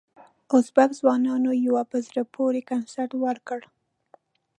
ازبک 0.57 0.89
ځوانانو 0.99 1.51
یو 1.65 1.75
په 1.91 1.97
زړه 2.07 2.21
پورې 2.35 2.61
کنسرت 2.71 3.11
ورکړ. 3.23 3.59